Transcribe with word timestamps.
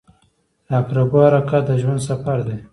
•د 0.67 0.69
عقربو 0.79 1.17
حرکت 1.25 1.63
د 1.67 1.71
ژوند 1.81 2.01
سفر 2.09 2.37
دی. 2.47 2.57